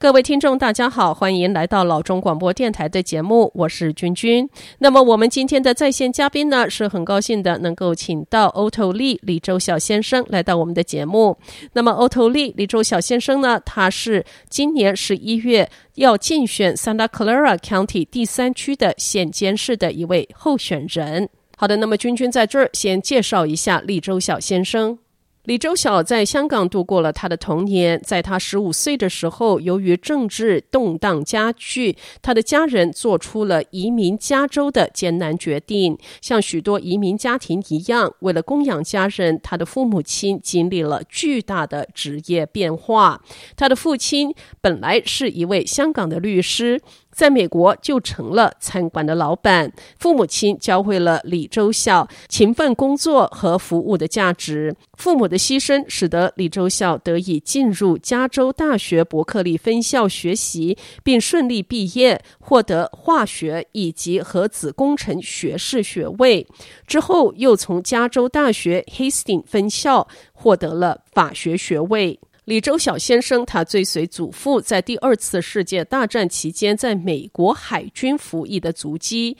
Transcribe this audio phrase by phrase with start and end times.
[0.00, 4.48] 各位听众，大家好，欢迎来到老中广播电台的节目，我是君君。
[4.78, 11.36] 那么，我们今天的在线嘉宾呢，是很高兴的能够请到 Otto Lee 李周晓先生来到我们的节目。
[11.74, 21.28] 那么，Otto Lee 李周晓先生呢，他是今年十一月要竞选 Santa Clara County 第三区的县监事的一位候选人。
[21.58, 24.98] 好的，那么君君在这儿先介绍一下李周晓先生。
[25.44, 28.00] 李周晓在香港度过了他的童年。
[28.04, 35.96] 在他十五岁的时候，由于政治动荡加剧，他的家人做出了移民加州的艰难决定。
[36.20, 43.22] 像许多移民家庭一样，为了供养家人，他的父母亲经历了巨大的职业变化。
[43.56, 46.80] 他的父亲本来是一位香港的律师。
[47.12, 54.74] 在美国就成了餐馆的老板，父母亲教会了李周孝勤奋工作和服务的价值。
[54.96, 66.46] 父母的牺牲使得李周孝得以进入加州大学伯克利分校学习，并顺利毕业，获得化学以及核子工程学士学位。
[66.86, 72.20] 之后又从加州大学 Hastings 分校获得了法学学位。
[72.50, 79.36] 李周晓先生，他追随祖父在第二次世界大战期间在美国海军服役的足迹，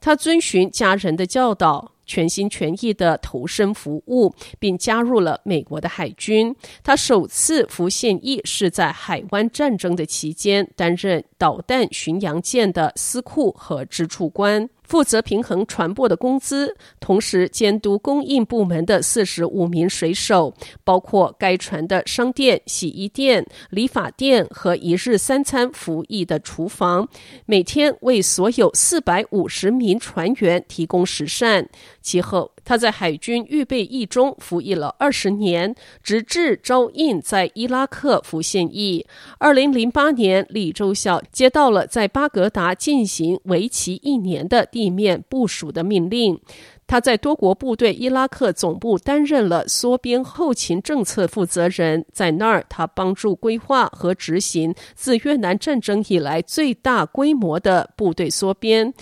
[0.00, 6.52] 他遵循家人的教导，全心全意地投身服务，并加入了美国的海军。
[6.82, 14.68] 他首次服现役是在海湾战争的期间，担任导弹巡洋舰的司库和支处官。
[14.88, 27.06] 负责平衡船舶的工资，同时监督供应部门的四十五名水手，包括该船的商店、洗衣店、理发店和一日三餐服役的厨房，
[27.44, 31.68] 每天为所有四百五十名船员提供食膳。
[32.00, 39.06] 其后，他在海军预备役中服役了二十年，直至招印在伊拉克服现役。
[39.38, 46.38] 二零零八年，李周晓接到了在巴格达进行为期一年的地面部署的命令。
[46.86, 58.92] 他在多国部队伊拉克总部担任了缩编后勤政策负责人，在那儿，他帮助规划和执行自越南战争以来最大规模的部队缩编。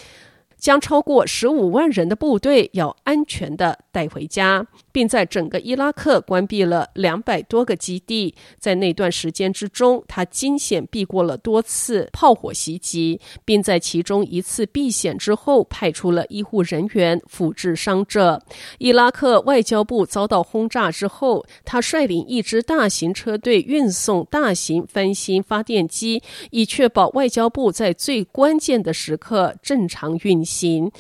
[0.67, 4.67] 将超过十五万人的部队要安全的带回家，
[4.97, 8.35] 并在整个伊拉克关闭了两百多个基地。
[8.59, 18.41] 在那段时间之中，他惊险避过了多次炮火袭击，并在其中一次避险之后派出了医护人员辅治伤者。
[18.79, 30.91] 伊拉克外交部遭到轰炸之后，他率领一支大型车队运送大型翻新发电机，以确保外交部在最关键的时刻正常运行。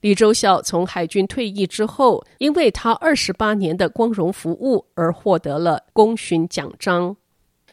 [0.00, 7.16] 李周孝从海军退役之后，因为他二十八年的光荣服务而获得了功勋奖章。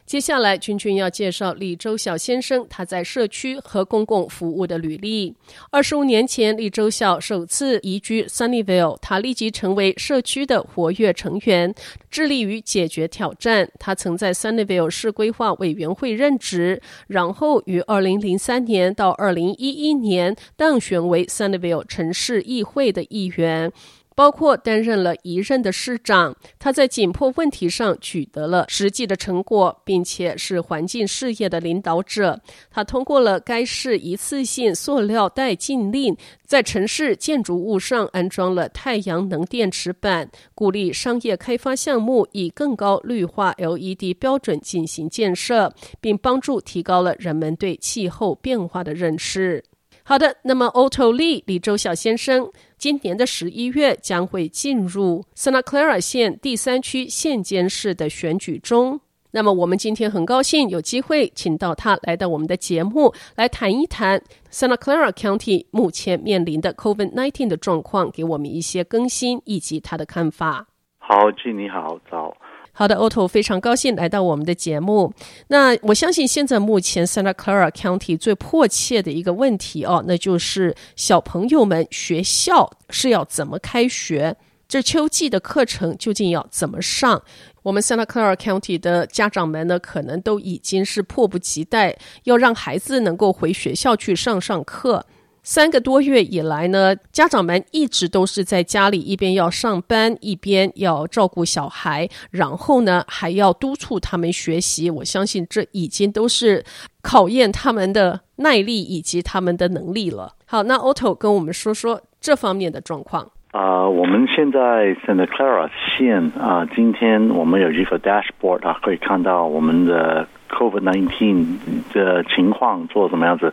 [0.06, 5.34] 接下来，君君要介绍李周晓先生他在社区和公共服务的履历。
[5.72, 11.74] 二十五年前，李周晓首次移居 Sunnyvale，他立即成为社区的活跃成员，
[12.08, 13.68] 致力于解决挑战。
[13.80, 23.72] 他曾在 Sunnyvale 市规划委员会任职，然后于二零零三年到二零一一年当选为 Sunnyvale 城市议会的议员。
[24.16, 32.40] 包括担任了一任的市长，他在紧迫问题上取得了实际的成果，并且是环境事业的领导者。
[32.70, 36.16] 他通过了该市一次性塑料袋禁令，
[36.46, 49.62] 在城市建筑物上安装了太阳能电池板，鼓励商业开发项目以更高绿化 LED 标准进行建设，并帮助提高了人们对气候变化的认识。
[50.08, 59.00] 好的，那么 Otto Lee 李周晓先生今年的十一月将会进入 Santa Clara 县第三区县监事的选举中。
[59.32, 70.68] 那么我们今天很高兴有机会请到他来到我们的节目，来谈一谈 Santa Clara County 目前面临的 COVID-19 的状况，给我们一些更新以及他的看法。
[70.98, 72.32] 好，君你好，早。
[72.78, 75.10] 好的，Otto，非常高兴来到我们的节目。
[75.48, 84.36] 那我相信现在目前 Santa Clara County 最迫切的一个问题哦，那就是小朋友们学校是要怎么开学？
[84.68, 87.22] 这秋季的课程究竟要怎么上？
[87.62, 95.06] 我们 Santa Clara County 的家长们呢，可能都已经是迫不及待要让孩子能够回学校去上上课。
[95.48, 104.90] 三个多月以来呢，家长们一直都是在家里，一边要上班，一边要照顾小孩，然后呢，还要督促他们学习。
[104.90, 106.64] 我相信这已经都是
[107.00, 110.32] 考验他们的耐力以及他们的能力了。
[110.46, 113.30] 好，那 Otto 跟我们说说这方面的状况。
[113.52, 120.26] 啊、呃，我们现在 Santa Clara 县啊、今天我们有一个 dashboard 啊，可以看到我们的
[120.56, 121.58] Covid nineteen
[121.92, 123.52] 的情况做什么样子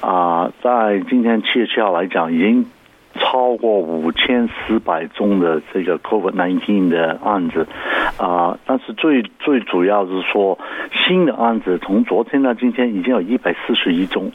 [0.00, 2.66] 啊、在今天七月七号来讲，已经
[3.14, 7.66] 超过五千四百宗的这个 Covid nineteen 的案子
[8.18, 10.58] 啊、但是最最主要是说
[11.06, 14.30] 新的案子从昨天到今天已经有一百四十一宗。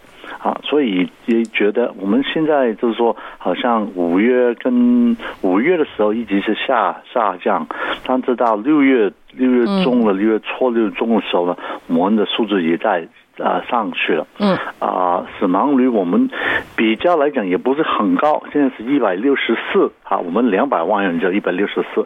[0.46, 7.66] 啊，所以也觉得我们现在就是说，好像五月跟五月的时候一直是下下降，
[8.06, 11.58] 但是到六月六月中了，六月初六月中的时候呢，
[11.88, 13.08] 我们的数字也在
[13.40, 14.28] 啊上去了。
[14.38, 14.56] 嗯。
[14.78, 16.30] 啊，死亡率我们
[16.76, 19.92] 比较来讲也不是很高，现在是一百六十四。
[20.04, 22.06] 啊，我们两百万人就一百六十四，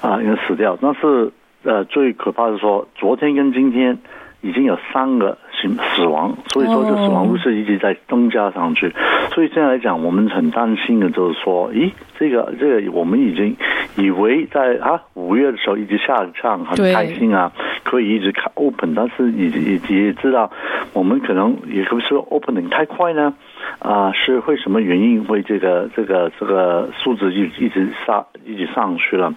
[0.00, 0.78] 啊，人死掉。
[0.80, 1.32] 但是
[1.64, 3.98] 呃，最可怕的是说，昨天跟今天。
[4.42, 8.92] 已经有三个死死亡，所以说这死亡率是一直在增加上去。
[9.32, 13.56] 所以现在来讲，我们很担心的就是说，咦，这个这个我们已经
[13.96, 17.52] 以为在啊五月的时候一直下降，很开心啊，
[17.84, 20.50] 可以一直开 open，但是也也也知道
[20.92, 23.34] 我们可能也可不是 opening 太快呢。
[23.78, 29.32] 啊，是会什么原因会这个这个这个数字一一直上一直上去了？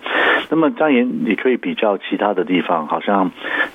[0.50, 3.32] 那么当然你可以比较其他的地方，好像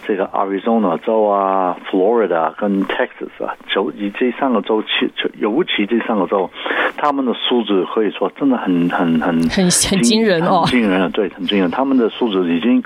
[0.06, 6.51] 这个 Arizona 州啊、Florida 跟 Texas 啊，就以这三个州，其尤其这三个州，
[6.97, 9.71] 他们的数字可以说真的很很很很很
[10.03, 11.71] 惊人哦，很惊人，对，很惊人。
[11.71, 12.83] 他们的数字已经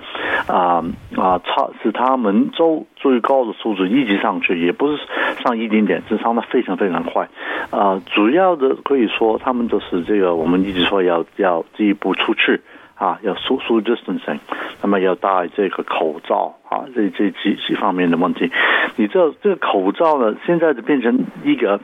[0.47, 0.85] 啊
[1.17, 4.99] 啊超是他们州最高的数字一直上去，也不是
[5.43, 7.29] 上一点点，是上的非常非常快。
[7.70, 12.60] 啊，主要的可以说，他们都是这个，我们一直说要要进一步出去
[12.94, 14.38] 啊，要 social distancing，
[14.82, 18.50] 那么要戴这个口罩啊，这这几几方面的问题。
[18.96, 21.81] 你知道这个口罩呢，现在就变成一个。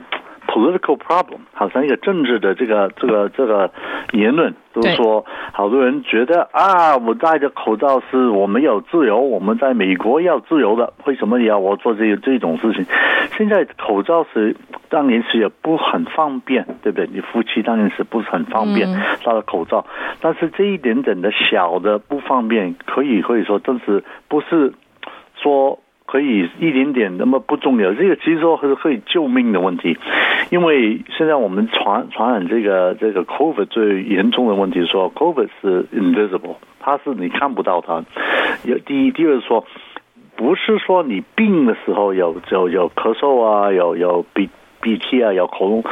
[0.49, 3.71] Political problem，好像一个政治的这个这个这个
[4.13, 5.23] 言论，就是说，
[5.53, 12.83] 好多人觉得啊，我戴着口罩是我们有自由，我们在美国要自由的，为什么要我做这这种事情？
[13.37, 14.55] 现在口罩是
[14.89, 17.07] 当年是也不很方便，对不对？
[17.13, 18.89] 你夫妻当然是不是很方便
[19.23, 19.85] 戴了口罩，
[20.19, 24.73] 但是这一点点的小的不方便，可以可以说，真是不是
[25.35, 25.79] 说。
[26.11, 29.95] 可以一点点那么不重要，这个其实说是可以救命的问题，
[30.49, 38.03] 因为现在我们传传染这个这个 COVID 最严重的问题说 COVID 是 invisible，它是你看不到它。
[38.63, 39.67] 有第一，第二说，
[40.35, 44.49] 不是说你病的时候有有有咳嗽啊，有有鼻
[44.81, 45.83] 鼻涕啊，有喉咙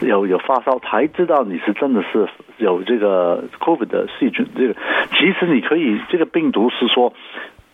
[0.00, 2.26] 有有发烧才知道你是真的是
[2.56, 4.46] 有这个 COVID 的细菌。
[4.56, 4.74] 这个
[5.12, 7.12] 其实你可以这个病毒是说。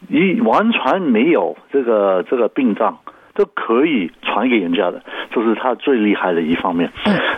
[0.09, 2.99] 你完全没有这个这个病状，
[3.35, 6.91] 都可以传给人家的，这是他最厉害的一方面。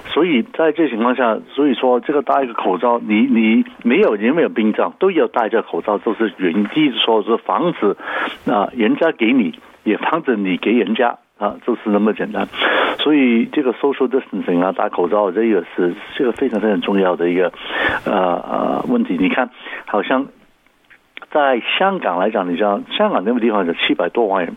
[0.07, 7.97] 所以在这情况下，所以说这个戴一个口罩，你你没有人没有病状，都要戴着口罩，就是原因，第一说是防止
[8.51, 9.53] 啊人家给你，
[9.85, 12.49] 也防止你给人家啊，就是那么简单。
[12.99, 17.53] 所以这个 social distancing 啊，戴口罩这个是这个非常非常重要的一个
[18.05, 19.17] 呃呃问题。
[19.19, 19.51] 你看，
[19.87, 20.27] 好像。
[21.35, 24.57] 在香港来讲，你知道香港那个地方有七百多万人，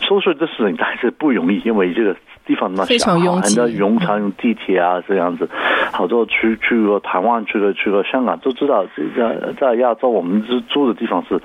[0.00, 2.14] 说说这事情还是不容易，因为这个
[2.44, 5.48] 地方那么小，很多用常用地铁啊这样子，
[5.90, 8.84] 好多去去过台湾，去过去过香港，都知道
[9.16, 11.40] 在在亚洲我们住的地方是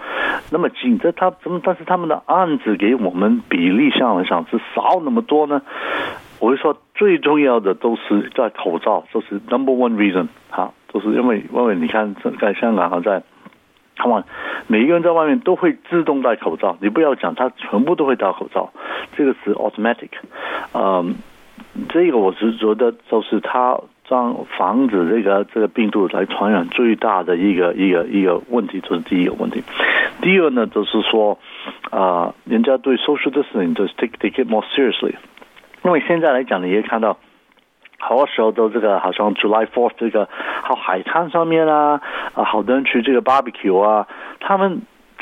[0.50, 1.62] 那么近，这他怎么？
[1.64, 5.62] 但是他们的案子给我们比例上来讲是少那么多呢？
[6.40, 13.24] 我就说最重要的都是在口罩，这是 number one reason 哈，就是因为因为你看在香港还在。
[14.02, 14.24] 他们
[14.66, 18.72] 每一个人在外面都会自动戴口罩，你不要讲，他全部都会戴口罩，
[19.16, 20.10] 这个是 automatic。
[20.74, 21.16] 嗯，
[21.90, 23.80] 这个我是觉得就是他
[24.10, 29.62] 将防止这个这个病毒来传染最大的一个一个一个问题，就是第一个问题。
[30.22, 31.38] 第二呢，就是说
[31.92, 35.14] 啊，人家对 social distancing 就是 take take it more seriously，
[35.84, 37.20] 因为现在来讲，你也看到。
[38.02, 40.28] 好多时候都这个，好像 July Fourth 这个，
[40.64, 42.02] 好海滩上面啊，
[42.34, 44.08] 啊，好多人去这个 barbecue 啊，
[44.40, 44.82] 他们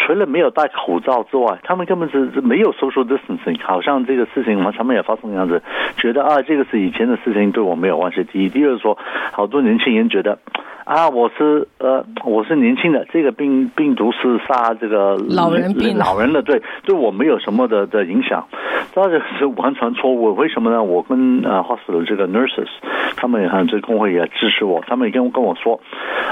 [0.09, 5.61] 除了没有戴口罩之外，他们根本是是没有 social distancing，好像这个事情往上面也发生的样子，
[5.97, 8.23] 觉得啊，这个是以前的事情，对我没有关系。
[8.23, 8.97] 第一，第二说，
[9.31, 10.39] 好多年轻人觉得。
[10.85, 18.47] 啊，我是呃，我是年轻的，这个病病毒是杀这个老人病，老人的，对，对我没有什么的的影响，
[18.95, 20.33] 这个是完全错误。
[20.33, 20.81] 为什么呢？
[20.81, 22.69] 我跟呃 hospital 这个 nurses，
[23.15, 25.79] 他们也很这工会也支持我，他们也跟跟我说，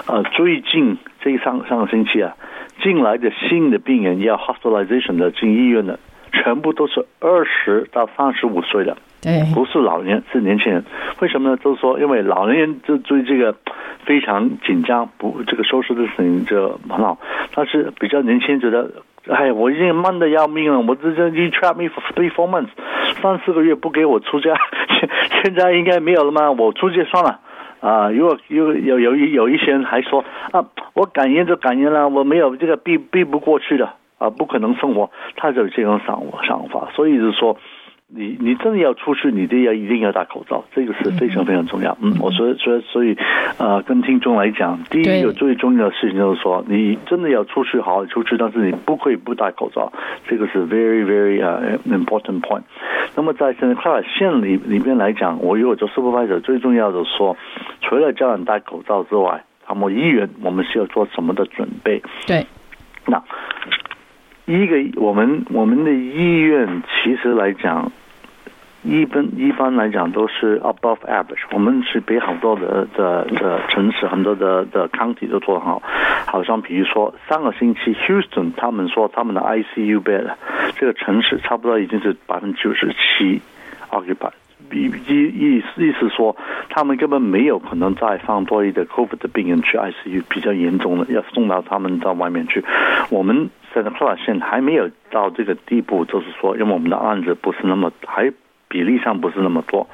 [0.07, 2.33] 呃，最近这上上个星期啊，
[2.81, 5.99] 进来的新的病人要 hospitalization 的进医院的
[6.31, 10.83] 全部都是二十到三十五岁的，对，不是老年，是年轻人。
[11.19, 11.57] 为什么呢？
[11.57, 13.55] 就是说，因为老年人就对这个
[14.05, 17.17] 非常紧张，不，这个收拾的事情就很好。
[17.55, 18.91] 但是比较年轻人觉得，
[19.29, 22.69] 哎，我已经闷得要命了，我这这 you trap me for three four months，
[23.21, 24.53] 三四个月不给我出家，
[25.43, 26.51] 现在应该没有了吗？
[26.51, 27.39] 我出去算了。
[27.79, 37.57] 啊，如果有有有有一些人还说啊，我感应就感应了，我没有这个避避不过去的啊，不可能生活，他就有这种想想法，所以就是说。
[38.09, 41.97] 你你真的要出去，你就要一定要戴口罩，这个是非常非常重要。
[42.01, 43.17] 嗯，我说所以所以，
[43.57, 49.91] 呃，跟听众来讲，第一个最重要的事情就是说，你真的要出去，好好出去，但是你不可以不戴口罩，
[50.25, 52.61] 这个是 very very 呃 important point。
[53.15, 57.35] 那么在现在快线里里面来讲，我如果做 supervisor，最重要的说，
[57.81, 62.01] 除了叫人戴口罩之外，那么医院我们需要做什么的准备？
[62.25, 62.45] 对，
[63.05, 63.21] 那。
[64.47, 67.91] 一个，我们我们的医院其实来讲，
[68.81, 71.43] 一般一般来讲都是 above average。
[71.51, 75.83] 我们是比很多的的的城市，很多的的 county 都做得好。
[76.25, 80.29] 好像比如说上个星期 Houston，他们说他们的 ICU bed
[80.77, 83.41] 这个城市差不多已经是百分之九十七
[83.91, 84.31] occupied。
[84.71, 86.35] 意意意思说，
[86.69, 92.63] 他们根本没有可能再放多一点 COVID 的病人去 ICU，比较严重的要送到他们到外面去。
[93.09, 98.31] 我们 Santa Clara 县还没有到这个地步，就是说，因为我们的案子不是那么还
[98.67, 99.87] 比例上不是那么多。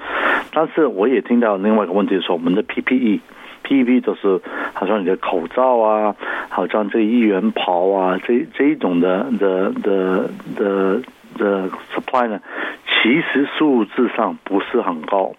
[0.51, 4.39] 但是我也听到另外一个问题说，我们的 PPE，PPE 就是
[4.73, 6.15] 好像你的口罩啊，
[6.49, 11.01] 好像这一元袍啊，这这一种的的的的
[11.37, 12.39] 的 supply 呢，
[12.85, 15.33] 其实数字上不是很高。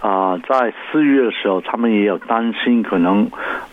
[0.00, 3.28] 啊、在四月的时候，他们也有担心可能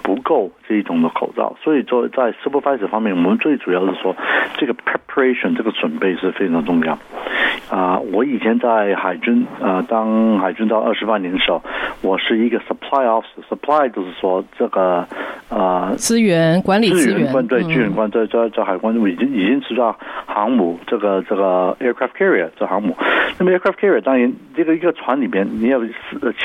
[0.05, 4.15] 不够这一种的口罩，所以说在 supervisor 方面，我们最主要是说
[4.55, 6.95] 这个 preparation 这个准备是非常重要。
[7.69, 11.61] 啊、呃，我以前在海军啊、呃，当海军到二十八年的时候，
[12.01, 15.05] 我是一个 supply officer，supply 就是说这个
[15.49, 22.95] 啊、呃、资源管理资源官对资源官在在在海关已经已经知道航母这个这个 aircraft carrier 这航母，
[23.39, 25.81] 那么 aircraft carrier 当然这个一个船里面你要。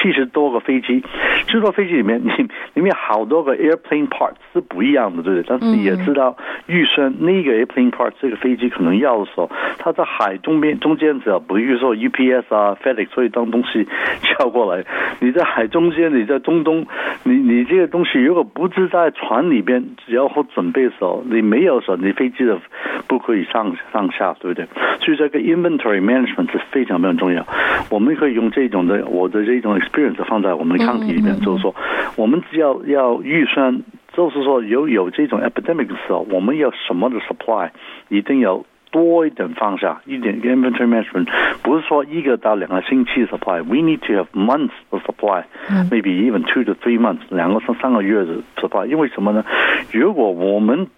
[0.03, 1.03] 七十多个飞机，
[1.47, 2.31] 这个飞机里面，你
[2.75, 5.45] 里面好多个 airplane parts 是不一样的，对不对？
[5.49, 6.37] 但是你也知道，
[6.67, 13.87] 预算那个 airplane parts 这个飞机可能要的时候，它在海中边中间，只要比如说 UPS 啊、FedEx 所以当东西
[14.23, 14.85] 叫过来，
[15.21, 16.85] 你在海中间，你在中东，
[17.23, 22.59] 你你这个东西如果不是在船里边，只要好准备的时候，你没有的时候，你飞机的
[23.07, 24.67] 不可以上上下，对不对？
[25.00, 27.47] 所以这个 inventory management 是非常非常重要。
[27.88, 29.61] 我们可以用这种的，我的这。
[29.61, 31.75] 种 experience 放在我们的抗体里面，就是说，
[32.17, 33.83] 我们只要要预算，
[34.14, 37.69] 就是说有有这种 epidemic 的时候，我们要什么的 supply，
[38.09, 41.28] 一定要多一点放下，一点 inventory management，
[41.62, 49.44] 不是说一个到两个星期 supply，we need to have months of supply，maybe even two to three months，两个三三个月的 supply，因为什么呢？
[49.92, 50.88] 如果我们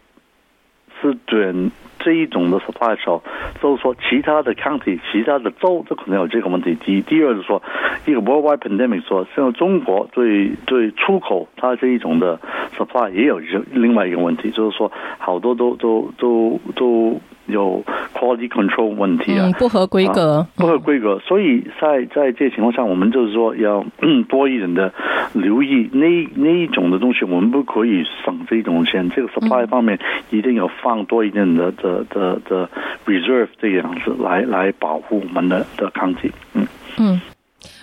[1.01, 1.71] 是准。
[2.05, 3.23] 这一种的 supply 的时候，
[3.63, 6.77] 就是说其他的 county、其他的州都可能有这个问题。
[6.85, 7.63] 第一，第二是说
[8.07, 12.41] 一个 worldwide pandemic，说像中国对对出口它这一种的
[12.77, 13.39] supply 也有
[13.71, 17.83] 另外一个问题，就是说好多都都都都有
[18.15, 21.19] quality control 问题啊，嗯、不合规格、啊，不合规格。
[21.21, 23.85] 所以在在这情况下，我们就是说要
[24.29, 24.93] 多一点的
[25.33, 25.89] 留意。
[25.93, 29.09] 那那一种的东西，我们不可以省这种钱。
[29.11, 29.99] 这个 supply 方面
[30.31, 32.05] 一定要放多一点的的。
[32.11, 32.69] 的的
[33.07, 36.67] reserve 这个样子来来保护我们的的抗体，嗯。
[36.99, 37.21] 嗯，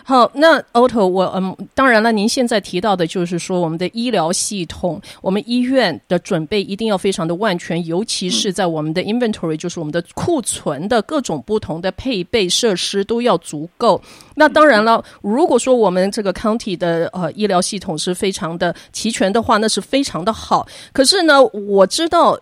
[0.10, 14.02] 好，那 Otto 我嗯，当然了，您现在提到的就是说我们的医疗系统，我们医院的准备一定要非常的万全，尤其是在我们的 inventory，就是我们的库存的各种不同的配备设施都要足够。
[14.34, 20.68] 那当然了，如果说我们这个 county 的呃医疗系统是非常的齐全的话，那是非常的好。
[20.92, 22.36] 可是呢，我知道。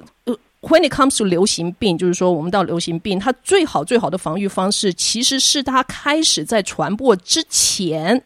[0.62, 8.24] When it comes to 流行病，就是说，我们到流行病，它最好最好的防御方式，其实是它开始在传播之前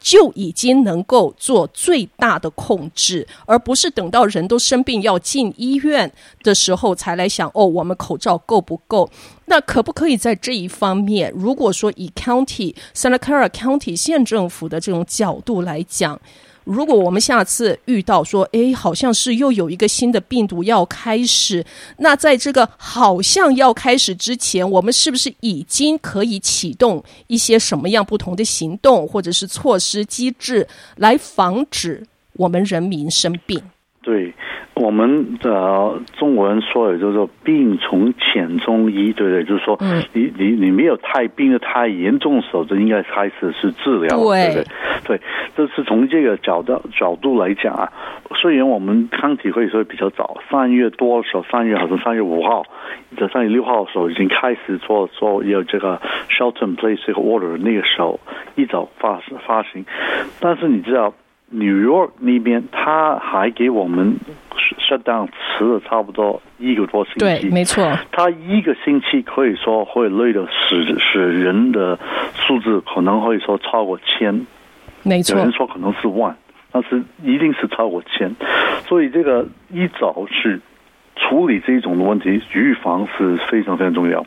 [0.00, 6.10] 就已经能够做最大的控制，而不是等到人都生病要进医院
[6.42, 9.10] 的时候才来想哦，我们口罩够不够？
[9.44, 16.18] 那可不可以在这一方面，如果说以 County Santa Clara County 县政府的这种角度来讲？
[16.66, 21.64] 如果我们下次遇到说，诶，好像是又有一个新的病毒要开始，
[21.98, 33.62] 那在这个好像要开始之前，我们是不是已经可以启动一些什么样不同的行动或者是措施机制，来防止我们人民生病？
[34.02, 34.34] 对。
[34.76, 39.42] 我们的中国人说也就是说病从浅中医，对不对？
[39.44, 39.78] 就是说，
[40.12, 44.64] 你你你没有太病的太严重的时候，就应该开始是治疗，对不对？
[45.06, 45.20] 对，
[45.56, 47.90] 这是从这个角度角度来讲啊。
[48.34, 52.62] 虽然我们抗体可以说比较早，三月多的时候，三月好像三月五号，
[53.18, 58.20] 在三月六号的时候已经开始做做有这个 shelter in place 这个 order，那个时候
[58.56, 59.86] 一早发发行，
[60.38, 61.14] 但是你知道。
[61.50, 61.88] 纽约
[62.18, 64.16] 那边，他还给我们
[64.78, 67.20] shut down 迟了差不多一个多星期。
[67.20, 67.88] 对，没错。
[68.10, 71.98] 他一个星期可以说会累的使使人的
[72.34, 74.46] 数字可能会说超过千。
[75.04, 75.36] 没错。
[75.38, 76.36] 有人说可能是万，
[76.72, 78.34] 但是一定是超过千。
[78.86, 80.60] 所以这个一早去
[81.14, 84.26] 处理这种的问题，预防是非常非常重要。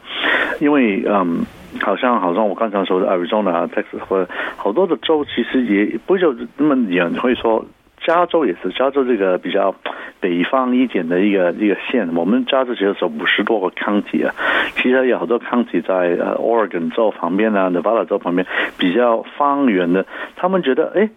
[0.61, 1.45] 因为嗯。
[1.81, 7.13] 好像好像我刚才说的 Arizona、Texas 或好多的州，其实也不就那么远。
[7.15, 7.65] 会说
[8.05, 9.75] 加州也是，加州这个比较
[10.19, 12.09] 北方一点的一个一个县。
[12.15, 14.33] 我们加州其实是五十多个 county 啊，
[14.75, 18.47] 其实有好多 county 在呃 Oregon 州旁边啊，Nevada 州旁边
[18.77, 20.05] 比较方圆的。
[20.35, 21.09] 他们觉得，哎，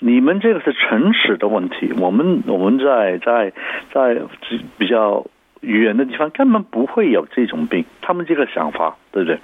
[0.00, 3.52] 你们这个是城市的问题，我们我们在在
[3.92, 4.22] 在
[4.78, 5.24] 比较。
[5.62, 9.38] 远的地方根本不会有这种病，他们这个想法对不对？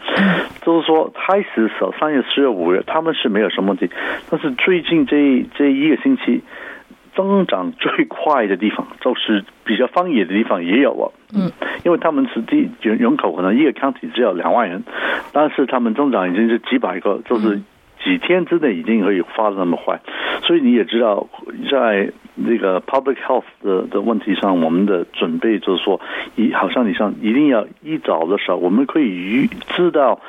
[0.62, 3.88] 就是说开始的时候，三月、四月、五月，他们是没有什么问题。
[4.28, 6.42] 但是最近这这一个星期，
[7.14, 11.12] 增长最快的地方，就是比较方野的地方也有了。
[11.32, 11.50] 嗯，
[11.84, 14.82] 因为他们是第人人口可能一个 county 只有两万人，
[15.32, 17.60] 但是他们增长已经是几百个，就是。
[18.04, 20.00] 几天之内已经可以发那么坏，
[20.42, 21.26] 所以你也知道，
[21.70, 26.00] 在那个 public health 的的问题上，我们的准备就是说，
[26.36, 30.20] 一好像你像一定要一早的时候，我们可以预知道。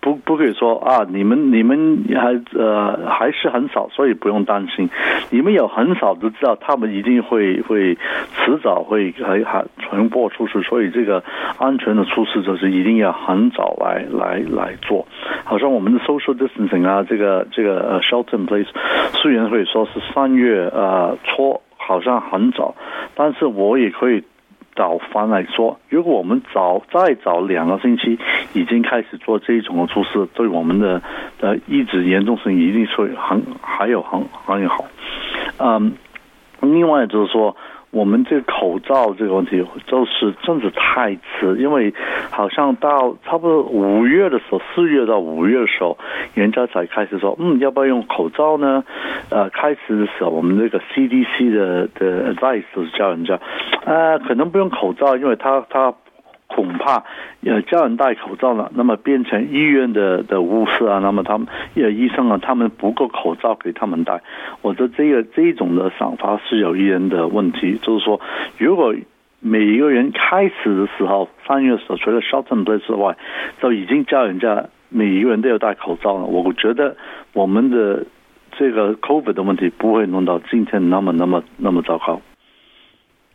[0.00, 4.88] 不不可以说啊，你们你们还呃还是很少，所以不用担心。
[5.30, 11.22] 你们有很少都知道，他们一定会会迟早会还还传播出去，所以这个
[11.58, 15.06] 安全的措施就是一定要很早来来来做。
[15.44, 18.68] 好像我们的 social distancing 啊，这个这个呃 shelter place，
[19.14, 22.74] 虽然可以说是三月呃初，好像很早，
[23.14, 24.24] 但是我也可以。
[24.78, 28.16] 早翻来说，如果我们早再早两个星期
[28.54, 31.02] 已经开始做这种的措施，对我们的
[31.40, 34.86] 呃抑制严重性一定是很还有很很好。
[35.58, 35.92] 嗯，
[36.60, 37.56] 另外就是说。
[37.90, 41.92] 我们这个口罩这个问题，就是真的太迟，因为
[42.30, 45.96] 好像到差不多五月的时候，四月到五月的时候，
[46.34, 48.84] 人家才开始说，嗯，要不要用口罩呢？
[49.30, 53.40] 呃，开始的时候，我们这个 CDC 的的 advice 就是叫人家，
[53.84, 55.94] 呃，可能不用口罩，因为他他。
[56.48, 57.04] 恐怕
[57.44, 64.22] 呃叫人戴口罩了，那么变成医院的的护士啊，那么他们呃医生啊，他们不够口罩给他们戴。
[64.62, 68.20] 我觉得这个这种的想法是有一人的问题，就是说，
[68.56, 68.94] 如果
[69.40, 73.16] 每一个人开始的时候，三月的时候，除了 shelter in place 之外，
[73.62, 76.96] 就已经叫人家每一个人都要戴口罩了，我觉得
[77.34, 78.04] 我们的
[78.56, 82.20] 这个 COVID 的问题不会弄到今天那么那么那么糟糕。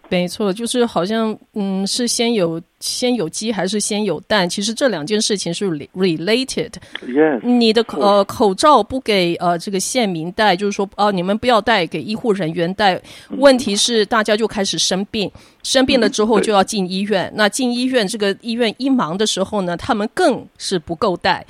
[0.09, 2.59] 没错，就是好像嗯，是先有。
[2.83, 4.47] 先有鸡还是先有蛋？
[4.47, 5.65] 其实这两件事情是
[5.95, 6.69] related。
[7.07, 7.39] Yes.
[7.41, 13.01] 你的呃口罩不给呃这个县民戴，就是说哦、呃、你们不要戴，给医护人员戴。
[13.37, 15.31] 问题是大家就开始生病，
[15.63, 17.31] 生病了之后就要进医院。
[17.35, 21.45] 那进医院这个医院一忙的时候呢，他们更是不够戴。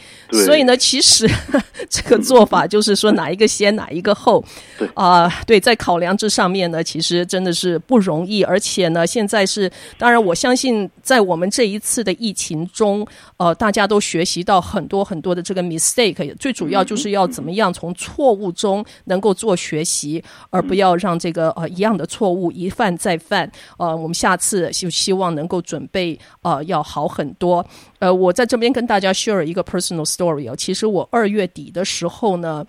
[0.46, 1.28] 所以呢，其实
[1.90, 4.46] 这个做法就是说哪一个先哪一个后。
[4.94, 8.44] 啊、呃，对，在考量这上面呢，其实真的是不容易。
[8.44, 11.23] 而且呢，现在是当然我相信在。
[11.24, 13.08] 我们这一次的疫情中，
[13.38, 23.50] 呃，大家都学习到很多很多的这个 mistake，最主要就是要怎么样从错误中能够做学习，而不要让这个呃一样的错误一犯再犯。
[23.78, 27.66] 呃，我们下次就希望能够准备呃要好很多。
[28.00, 32.66] 呃，我在这边跟大家 share 一个 personal story 哦，其实我二月底的时候呢。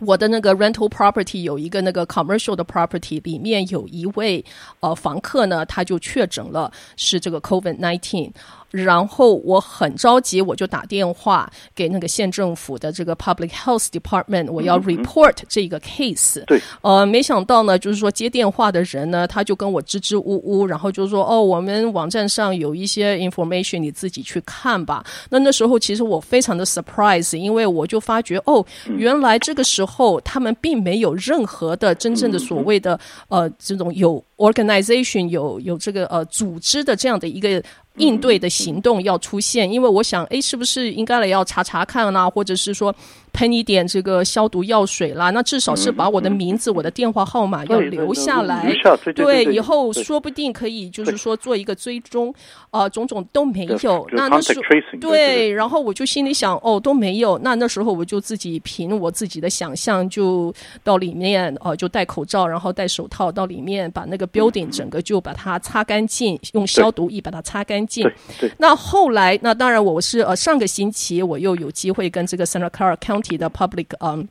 [0.00, 4.44] 我的那个 rental property 有一个那个 commercial 的 property，里面有一位
[4.80, 8.32] 呃房客呢，他就确诊了是这个 COVID nineteen。
[8.72, 16.42] 然后我很着急，我就打电话给那个县政府的这个 Public Health Department，我要 report 这个 case。
[16.46, 28.64] 对，呃，没想到呢，就是说接电话的人呢，他就跟我支支吾吾，然后就说：“哦，我们网站上有一些 information，你自己去看吧。”那那时候其实我非常的 surprise，因为我就发觉哦，
[28.96, 37.62] 原来这个时候他们并没有任何的真正的所谓的呃这种有 organization 有有这个呃组织的这样的一个。
[37.96, 42.94] 应对的行动要出现，因为我想，哎，是不是应该来要查查看啊，或者是说
[43.32, 48.62] 喷一点这个消毒药水啦，那至少是把我的名字、嗯、我的电话号码要留下来。
[48.62, 52.32] 对对对，对，以后说不定可以就是说做一个追踪，
[52.70, 54.06] 啊、呃，种种都没有。
[54.12, 54.62] 那那时候
[55.00, 57.38] 对，然后我就心里想，哦，都没有。
[57.38, 60.52] 那那时候我就自己凭我自己的想象，就
[60.84, 68.04] 到里面，哦、呃，就戴口罩，然后戴手套到里面，把那个 building 整个就把它擦干净，用消毒液把它擦干净。
[68.04, 68.52] 对对。
[68.58, 74.28] 那后来，那当然我是呃上个星期我又有机会跟这个 Santa Clara County 的 Public 嗯、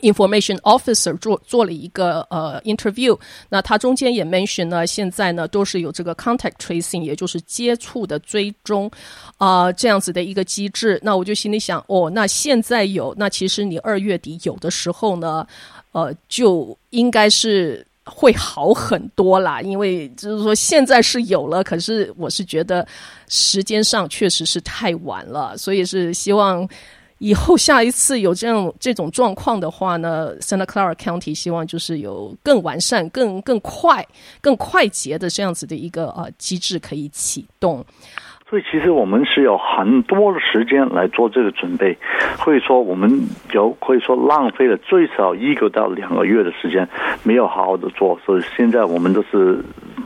[0.00, 3.16] Information Officer 做做了一个呃 interview，
[3.48, 8.90] 那他中间也 mention 呢，现在呢都是有这个 contact tracing，也就是接触的追踪
[9.38, 10.98] 啊、这样子的一个机制。
[11.02, 15.46] 那我就心里想，哦，那现在有，那其实你二月底有的时候呢，
[15.92, 22.84] 呃，就应该是会好很多啦，因为就是说现在是有了，可是我是觉得
[23.28, 26.68] 时间上确实是太晚了，所以是希望。
[27.18, 34.04] 以后下一次有这样这种状况的话呢，Santa Clara County 希望就是有更完善、更更快、
[34.40, 37.84] 更快捷的这样子的一个呃机制可以启动。
[38.50, 41.96] 所以其实我们是有很多的时间来做这个准备，
[42.38, 43.10] 或者说我们
[43.52, 46.86] 有可以说浪费了最少一个到两个月的时间
[47.22, 48.18] 没有好好的做。
[48.24, 49.64] 所以现在我们都是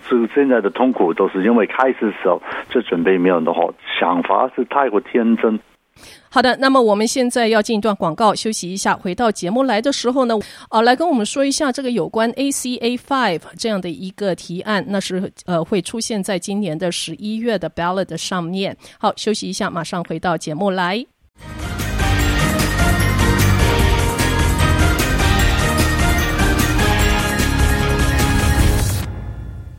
[0.09, 2.41] 这个现在的痛苦都是因为开始的时候
[2.71, 3.69] 这准备没有的话，
[3.99, 5.59] 想法是太过天真。
[6.31, 8.95] 好的，那么我们现在要进一段广告，休息一下。
[8.95, 10.39] 回到节目来的时候呢，
[10.71, 18.77] 呃，来跟我们说一下这个有关 ACA Five 这样的一个提案，那是呃会出现在今年的十一月的 ballot 上面。
[18.99, 21.05] 好，休息一下，马上回到节目来。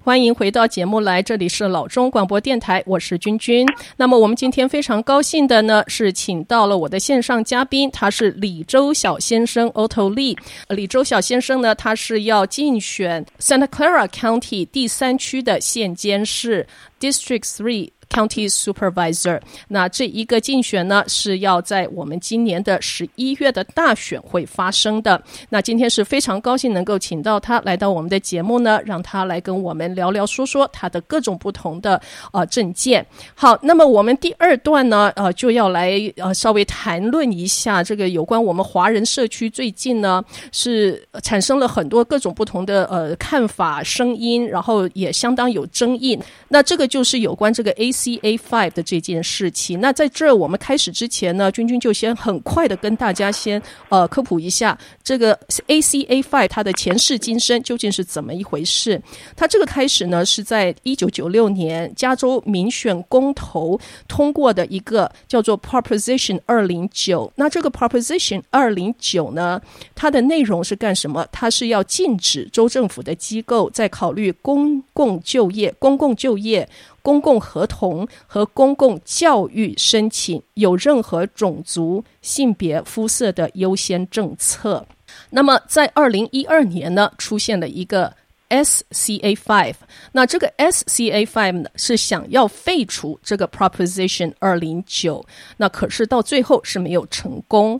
[0.10, 3.63] 欢迎回到节目来，这里是老中广播电台，我是君君。
[3.95, 10.36] 那么我们今天非常高兴的呢，是请到了我的线上嘉宾，他是李周小先生 Otto Lee。
[10.69, 16.65] 李周小先生呢，他是要竞选 Santa Clara County 第三区的县监事
[17.00, 17.91] District Three。
[18.10, 25.22] County Supervisor，那这一个竞选呢，是要在我们今年的十一月的大选会发生的。
[25.50, 32.02] 那今天是非常高兴能够请到他来到我们的节目呢，让他来跟我们聊聊说说他的各种不同的
[32.34, 33.06] 呃政见。
[33.36, 46.17] 好，那么我们第二段呢，呃就要来呃稍微谈论一下这个有关我们华人社区最近呢是产生了很多各种不同的呃看法声音，然后也相当有争议。
[46.48, 47.91] 那这个就是有关这个 A。
[48.00, 59.02] C A Five 的这件事情，那在这儿我们开始之前呢，君君就先很快的跟大家先呃科普一下这个 ACA Five 它的前世今生究竟是怎么一回事。
[59.36, 67.30] 它这个开始呢是在一九九六年加州民选公投通过的一个叫做 Proposition 二零九。
[67.36, 69.62] 那这个 Proposition 二零九呢，
[69.94, 71.28] 它的内容是干什么？
[71.34, 76.68] 它是要禁止州政府的机构在考虑公共就业、公共就业。
[77.02, 84.86] 公共合同和公共教育申请有任何种族、性别、肤色的优先政策。
[85.32, 88.14] 那么，在二零一二年呢，出现了一个
[88.50, 89.76] SCA Five。
[90.12, 95.26] 那这个 SCA Five 呢，是想要废除这个 Proposition 二零九。
[95.58, 97.80] 那可是到最后是没有成功。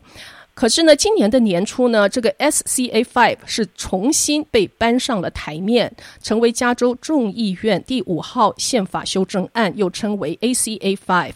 [0.60, 5.90] 可是呢，今年的年初呢，这个 SCA Five 是重新被搬上了台面，
[6.22, 11.36] 成为加州众议院第五号宪法修正案，又称为 ACA Five。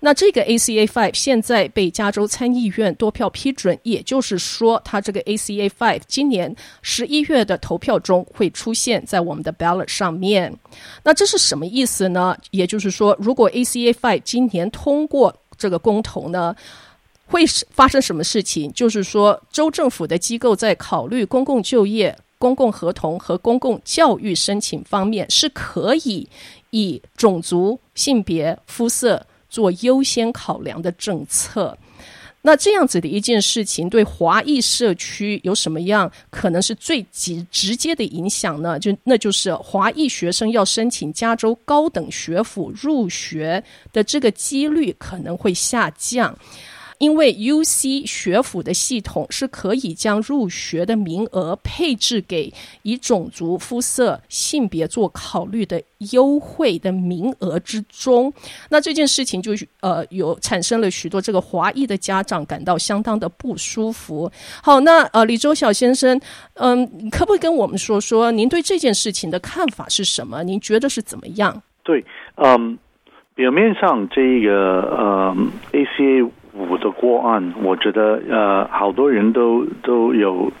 [0.00, 10.50] 那这个 ACA Five 现在被加州参议院多票批准，也就是说，它这个 ACA Five 今年十一月的投票中会出现在我们的 ballot 上面。
[11.02, 12.34] 那这是什么意思呢？
[12.50, 16.56] 也就是说，如果 ACA Five 今年通过这个公投呢，
[17.34, 18.72] 会发生什么事情？
[18.72, 26.28] 就是说，州政府的机构在考虑公共就业、公共合同和公共教育申请方面，是可以
[26.70, 31.76] 以种族、性别、肤色做优先考量的政策。
[32.42, 38.78] 那这样子的一件事情，对华裔社区有什么样可能是最直直接的影响呢？
[38.78, 46.32] 就那就是华裔学生要申请加州高等学府入学的这个几率可能会下降。
[47.04, 58.32] 因为 UC 学府的系统是可以将入学的名额配置给以种族、肤色、性别做考虑的优惠的名额之中，
[58.70, 64.32] 那这件事情就呃有产生了许多这个华裔的家长感到相当的不舒服。
[64.62, 66.18] 好，那呃李周小先生，
[66.54, 70.42] 嗯、可不可以跟我们说说您对这件事情的看法是什么？
[70.42, 71.62] 您觉得是怎么样？
[71.82, 72.02] 对，
[72.36, 72.78] 嗯，
[73.34, 75.36] 表面上这个呃
[75.72, 76.30] ACA。
[76.56, 80.52] 五的个案，我觉得呃，好多人都都有。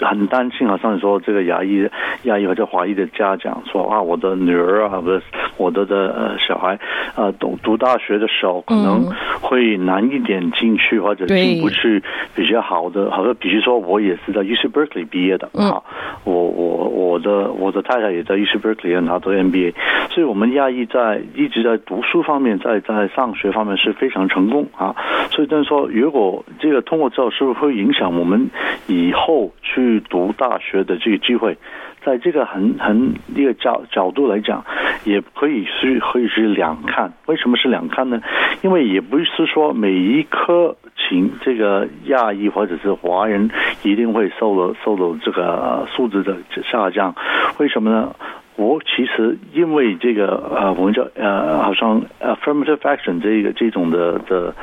[0.00, 1.88] 很担心，好像你说这个亚裔、
[2.24, 5.22] 亚裔或者华裔的家长说啊，我的女儿啊，不是
[5.56, 6.78] 我的的呃小孩
[7.14, 9.04] 啊，读读大学的时候可能
[9.40, 12.02] 会难一点进去，或者进不去
[12.34, 13.10] 比较好的。
[13.10, 15.82] 好像比如说，我也是在 UC Berkeley 毕业的啊，
[16.24, 19.74] 我我我的我的太太也在 UC Berkeley 拿到 MBA，
[20.10, 24.94] 所以我们亚裔在一直在读书方面，在在上学方面是非常成功啊。
[25.30, 28.48] 所以就是说，如果这个通过之后，是不是会影响我们
[28.86, 29.89] 以后去？
[29.90, 31.56] 去读大学的这个机会，
[32.04, 34.64] 在这个很很一个角角度来讲，
[35.04, 37.12] 也可以是可以是两看。
[37.26, 38.20] 为什么是两看呢？
[38.62, 43.50] 因为也不是说每一颗请这个亚裔或者是华人
[43.82, 46.36] 一定会受了受了这个素质的
[46.70, 47.14] 下降。
[47.58, 48.14] 为什么呢？
[48.60, 54.54] 我其实因为这个呃，我们叫呃，好像 affirmative action 这个这种的的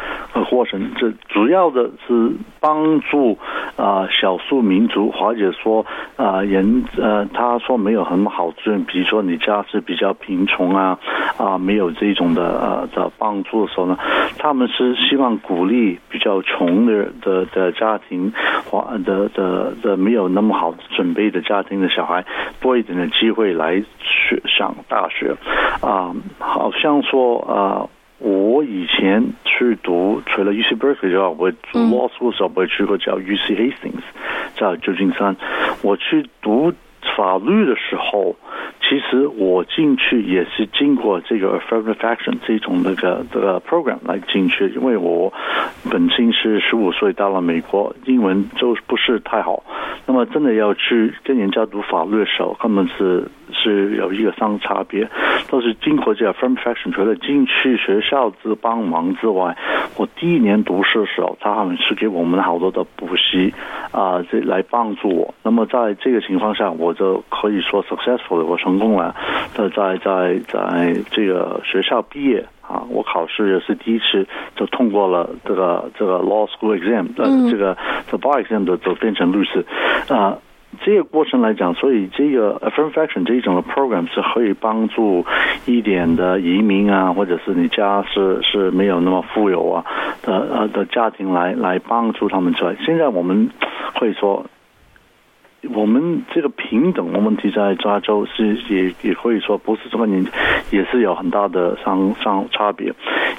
[0.51, 3.36] 过程，这主要的是帮助
[3.75, 5.83] 啊、少数民族或者说
[6.15, 10.99] 啊、人呃，他说没有很好资源，比如说你家是比较贫穷啊
[11.38, 13.97] 啊、没有这种的呃的帮助的时候呢，
[14.38, 18.31] 他们是希望鼓励比较穷的的的家庭
[18.69, 22.23] 或的的的，的没有那么好准备的家庭的小孩
[22.62, 23.83] 多一点的机会来。
[24.00, 25.36] 去上大学
[25.82, 27.88] 啊，好像说啊，
[28.19, 34.02] 我以前去读，除了 UC Berkeley 之外，我读 law school 时候，我也去过叫 UC Hastings，
[34.58, 35.36] 在旧金山。
[35.82, 36.73] 我去读
[37.15, 38.36] 法律的时候，
[38.82, 45.32] 其实我进去也是经过这个 affirmative action 这种那个这个 program 来进去，因为我
[45.89, 49.63] 本身是十五岁到了美国，英文就不是太好，
[50.06, 53.28] 那么真的要去跟人家读法律的时候，他们是。
[53.54, 55.08] 是有一个上差别，
[55.50, 59.56] 都是经过这个 affirmative action，除了进去学校之帮忙之外，
[59.96, 63.54] 我第一年读书的时候，他们是给我们好多的补习
[63.93, 65.34] 啊，这来帮助我。
[65.43, 69.15] 那么在这个情况下，我就可以说 successful 的我成功了。
[69.53, 77.75] 在在在在这个学校毕业啊，我考试也是第一次就通过了这个这个 law school exam，呃，这个
[78.10, 79.65] the bar exam 的就变成律师
[80.10, 80.38] 啊。
[80.81, 85.25] 这个过程来讲，所以这个 affirmative action 这一种的 program 是可以帮助
[85.65, 89.86] 一点的移民啊，或者是你家是是没有那么富有啊
[90.23, 92.75] 的呃的家庭来来帮助他们出来。
[92.86, 93.49] 现在我们
[93.95, 94.45] 会说，
[95.74, 100.26] 我们这个平等的问题在加州是也也可以说不是这么年，
[100.72, 102.93] 也是有很大的上上差别，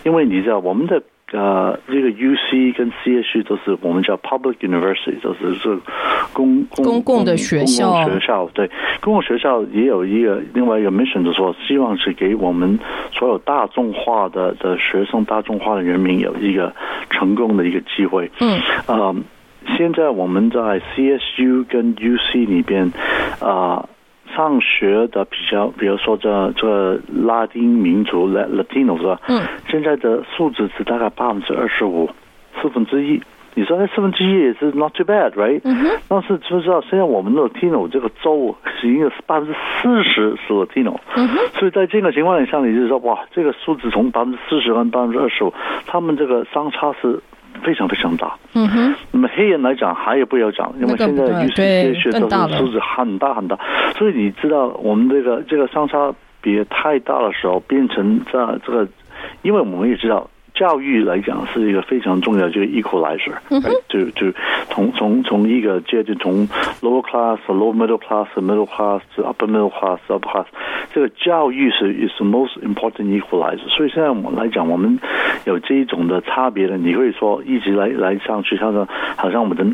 [0.05, 1.03] 因为你知道我们的。
[1.31, 5.79] 呃，这个 U C 跟 C U 都是我们叫 Public University，就是是
[6.33, 7.91] 公公公共的学校。
[7.91, 8.71] 公共学校对，
[9.03, 12.79] 公共学校也有一个另外一个 mission，就是说希望是给我们
[13.13, 16.75] 所有大众化的的学生、大众化的人民有一个
[17.11, 18.31] 成功的一个机会。
[18.41, 19.15] 嗯，呃，
[19.77, 22.91] 现在我们在 C S U 跟 U C 里边
[23.41, 23.83] 啊。
[23.83, 23.89] 呃
[24.37, 29.19] 上学的比较，比如说这这拉丁民族 Latino 是吧？
[29.27, 29.41] 嗯。
[29.69, 32.09] 现在的数字是大概百分之二十五，
[32.61, 33.21] 四分之一。
[33.55, 35.63] 你说那四分之一也是 not too bad，right？
[35.65, 36.01] 嗯哼。
[36.09, 40.99] 但是知不知道，现在我们的 Latino 这个州是应该是百分之四十是 Latino。
[41.17, 41.39] 嗯哼。
[41.59, 45.53] 所以在这个情况下，你就是说，哇，这个数字从百分之四十跟百分之二十五，
[45.87, 47.19] 他们这个相差是。
[47.59, 48.95] 非常非常大，嗯哼。
[49.13, 53.59] 那么黑人来讲，还也不要讲，因为现在有一些学都是数字很大很大，
[53.97, 58.89] 所以你知道我们这个这个相差别太大的时候，变成这这个，
[59.43, 60.29] 因为我们也知道。
[60.59, 63.33] 教育来讲是一个非常重要，就是 equalizer，
[63.89, 64.37] 就就
[64.71, 66.49] 从从从一个阶级从
[66.83, 70.47] lower class、lower middle class、middle class、upper middle class、upper class，
[70.93, 73.69] 这个教育是 is the most important equalizer。
[73.69, 74.99] 所以现在我们来讲，我们
[75.45, 79.65] 有这一种的差别的，你会说一直来来上去，像说好像我们的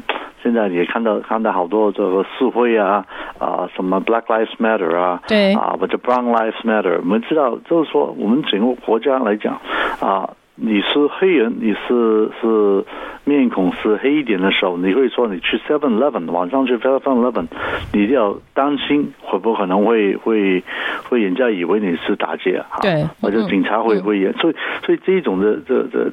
[0.42, 3.06] 现在也看到看到好多这个示威啊
[3.38, 9.58] 啊，什么 Black Lives Matter 啊，对啊或者 Brown Lives Matter，我们知道就是说我们整个国家来讲
[9.98, 10.28] 啊。
[10.56, 12.84] 你是黑人，你是是
[13.24, 17.46] 面孔是黑一点的时候，你会说你去 Seven Eleven 晚上去 Seven Eleven，
[17.92, 20.62] 你就要担心会不会可能会会
[21.08, 26.08] 会人家以为你是打劫啊，对，或者警察会会严，所以所以这种的这这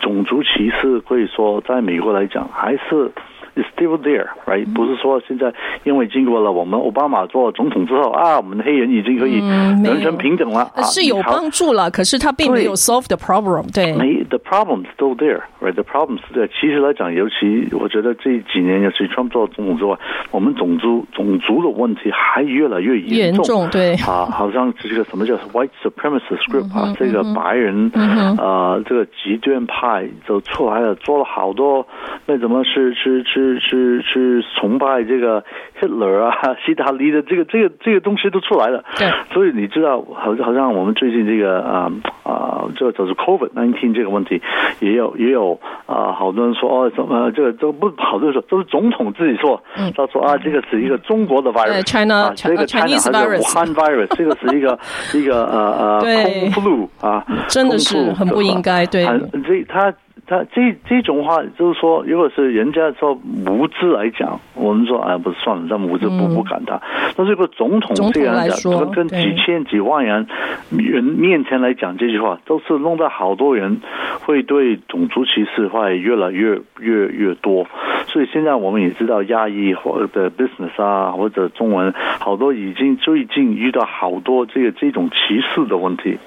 [0.00, 3.10] 种族歧视可以说在美国来讲还是
[3.56, 5.52] is still there，right？、嗯、不是说现在
[5.84, 13.96] 因为经过了我们奥巴马做总统之后啊，我们的黑人已经可以完全平等了，嗯、是有帮助了，可是他并没有 solve the problem，对。
[13.96, 16.48] 没，the problem still there，right？The problem still there。
[16.48, 19.96] 其实来讲，尤其我觉得这几年，尤其 Trump 做总统之外，
[20.30, 23.94] 我们种族种族的问题还越来越严重，严重对。
[24.06, 31.86] 啊，好像这个什么叫 white supremacist group、嗯、啊，这个白人，嗯、呃，这个极端派就出来了，做了好多
[32.26, 35.42] 那怎么是是是是是崇拜这个
[35.80, 38.84] Hitler 啊， 希特勒的这个这个这个东西都出来了。
[38.98, 41.90] 对，所以你知道，好好像我们最近这个啊
[42.24, 44.40] 啊，这就是 COVID nineteen 这个问题，
[44.80, 49.62] 也有也有啊，好多人说哦，怎么这个都不好多人说都是总统自己说，
[49.96, 54.78] 他说啊，这个是一个中国的 virus，China，啊，这个 Chinese virus，Wuhan virus，这个是一个
[55.14, 59.04] 一个呃呃空 flu 啊，真的是很不应该，对，
[59.46, 59.92] 这他。
[60.26, 66.80] 他这这种话就是说，如果是人家说无知来讲，我们说哎，不是算了，这么无知不不敢当。
[67.16, 70.26] 但是如果总统这样讲，跟几千几万人
[70.70, 73.80] 人面前来讲这句话，都是弄得好多人
[74.24, 77.66] 会对种族歧视会越来越越越多。
[78.08, 86.18] 所以现在我们也知道，亚裔或者 business 啊，或者中文，好多已经最近遇到好多这个这种歧视的问题。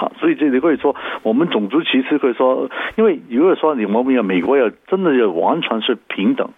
[0.00, 6.48] 好，所以这里可以说，我们种族歧视可以说，因为如果说你我们要美国要真的要完全是平等。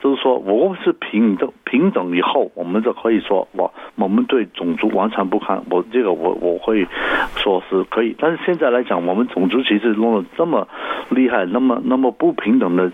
[0.00, 5.62] 就是说，我们是平等平等以后，我们就可以说，我我们对种族完全不看。
[5.70, 6.86] 我这个我我会
[7.36, 10.66] 说是可以，但是现在来讲，我们种族其实弄得这么
[11.10, 12.90] 厉害，那么那么不平等的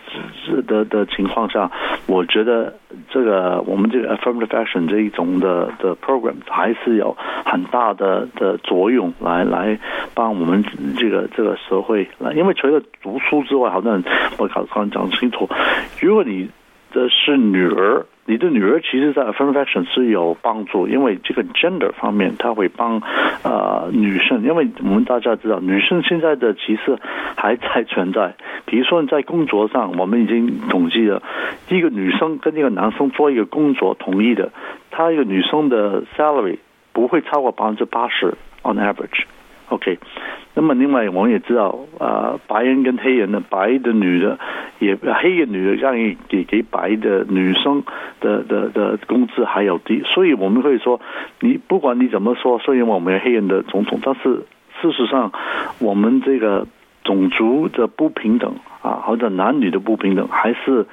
[0.67, 1.71] 的的情况下，
[2.07, 2.75] 我觉得
[3.11, 9.79] 这个我们这个 affirmative action 这一种的的 program 还是有很大的的作用来来
[10.15, 10.65] 帮我们
[10.97, 14.03] 这个这个社会来，因为除了读书之外，好像
[14.39, 15.49] 我刚刚讲清楚，
[16.01, 16.49] 如果你
[16.95, 23.03] 的是女儿，你的女儿其实，在 affirmative action 是有帮助，因为这个 gender 方面，它会帮
[23.43, 26.97] 呃女生，因为我们大家知道，女生现在的歧视
[27.37, 28.35] 还在存在。
[28.65, 31.23] 比如说在工作上，我们已经统计了，
[31.69, 34.53] 一个女生跟一个男生做一个工作，同意的，
[34.91, 36.59] 她一个女生的 salary
[36.93, 39.25] 不会超过百分之八十 on average。
[39.71, 39.99] OK，
[40.55, 44.39] 那么另外我们也知道，啊，白人跟黑人的白的女的
[44.79, 47.83] 也黑人女的让给给给白的女生
[48.21, 51.01] 的的的工资还要低，所以我们会说，
[51.41, 54.45] 你不管你怎么说，虽然我们有黑人的总统，但是
[54.83, 55.33] 事实上
[55.79, 56.67] 我们这个
[57.03, 60.87] 种族的不平等啊，或者男女的不平等还是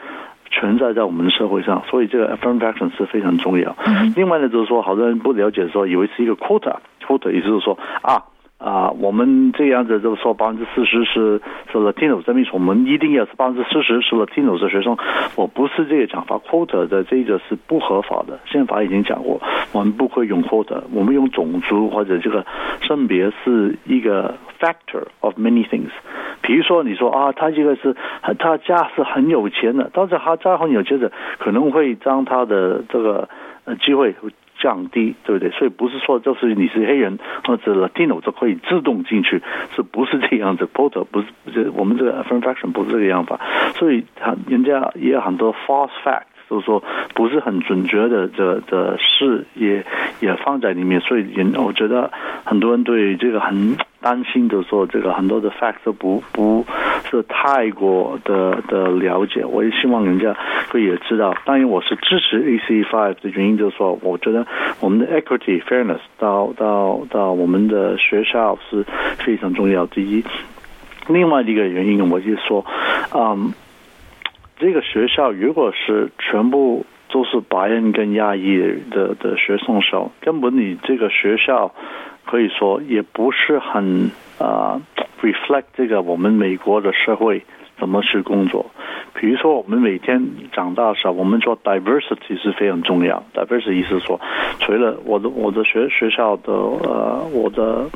[0.50, 3.76] 存在在我们的社会上，所以这个 affirmative action 是非常重要。
[4.16, 8.24] 另外呢，就是说，好多人不了解说，以为是一个 quota，quota 也就是说啊。
[8.64, 14.96] 啊，我们这样子就说百分之四十是是 Latino，这么说我们一定要是百分之四十是 Latino 的学生。
[15.36, 19.42] 我不是这个讲法，quota 的这个是不合法的，宪法已经讲过，
[19.74, 22.46] 我们不可以用 quota，我们用种族或者这个
[22.84, 25.90] 性别是一个 factor of many things。
[26.44, 27.96] 比如说你说啊，他这个是
[28.38, 33.28] 他家是很有钱的，但是他家很有钱的可能会将他的这个
[33.84, 34.14] 机会。
[34.62, 35.50] 降低，对不对？
[35.52, 39.42] 所以不是说就是你是黑人或者 Latino 就可以自动进去，
[39.76, 43.40] 是不是这样子 Porter 不是，这我们这个 affirmative action 不是这个样法，
[43.74, 46.84] 所以他人家也有很多 false fact 就是说
[47.16, 49.84] 不是很准确的这的事也
[50.20, 52.12] 也放在里面，所以人我觉得
[52.44, 53.76] 很多人对这个很。
[54.02, 56.66] 担心的说，这个很多的 facts 不不
[57.10, 60.36] 是太过的的了解，我也希望人家
[60.70, 61.36] 可以知道。
[61.46, 64.46] 当然，我是支持 AC five 的原因，就是说，我觉得
[64.80, 68.84] 我们的 equity fairness 到到到我们的学校是
[69.20, 69.86] 非常重要。
[69.86, 70.24] 第一，
[71.08, 72.66] 另外一个原因，我就说，
[73.14, 73.54] 嗯，
[74.58, 78.58] 这个学校如果是全部都是白人跟亚裔
[78.90, 81.74] 的的学生的时候，根本你这个学校。
[82.24, 84.80] 可以说也不是很啊、
[85.22, 87.44] reflect 这个我们美国的社会
[87.78, 88.68] 怎么去工作。
[89.16, 93.22] 比如说我们每天长大的时候，我们说 diversity 是非常重要。
[93.34, 94.22] diversity 意思说，
[94.60, 97.90] 除了我的我的学学校的呃我的。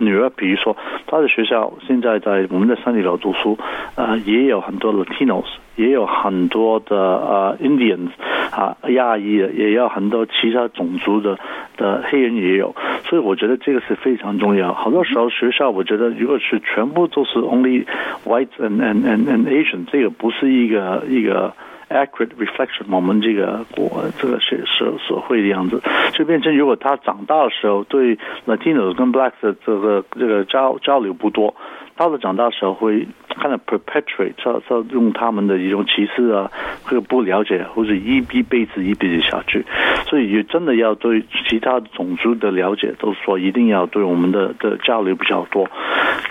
[0.00, 3.58] 女儿，比如说，她的学校现在在我们的三里楼读书，
[3.94, 5.44] 呃，也有很多 Latinos，
[5.76, 8.08] 也有很多的呃 Indians，
[8.50, 11.38] 啊，亚裔的，也有很多其他种族的
[11.76, 14.72] 的黑人也有，所以我觉得这个是非常重要。
[14.72, 17.84] 好多时候学校，我觉得如果是全部都是 only
[18.24, 21.52] white and and and and Asian，这个不是一个一个。
[21.90, 31.54] Accurate reflection 我们这个国这个社社社会的样子，就变成如果他长大的时候对 Latino 跟 Black 的这个这个交交流不多。
[31.96, 36.50] 到了长大时候会看到 perpetuate，这这用他们的一种歧视啊，
[36.82, 39.62] 或者不了解，或者一一辈子一辈子下去，
[40.06, 45.68] 所以也真的要对其他种族的了解，都说一定要对我们的的交流比较多。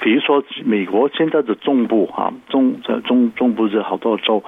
[0.01, 4.43] 比如说美国现在的中部哈，中在中中部这好多州，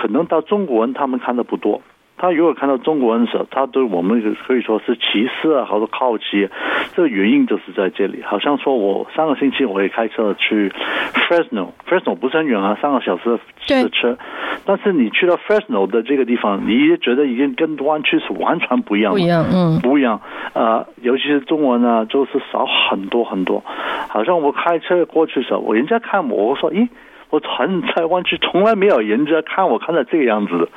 [0.00, 1.82] 可能到中国人他们看的不多。
[2.16, 6.46] 他如果看到中国人的时候，他对我们可以说是歧视啊，或者好奇，
[6.94, 8.22] 这个原因就是在这里。
[8.22, 10.70] 好像说我上个星期我也开车去
[11.14, 13.38] Fresno，Fresno 不是很远啊，三个小时
[13.68, 14.18] 的车。
[14.66, 20.20] 但是你去到 Fresno 的这个地方，你也觉得已经跟湾区是完全不一样，不一样，嗯，不一样。
[20.52, 23.64] 呃，尤其是中文呢，就是少很多很多。
[24.08, 26.86] 好像我开车过去的时候，我人家看我，我说，咦。
[27.30, 30.68] 我传在湾区，从来没有人家看我看到这个样子的，